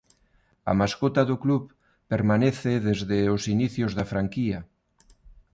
[0.71, 1.63] A mascota do club
[2.11, 4.59] permanece desde os inicios da franquía.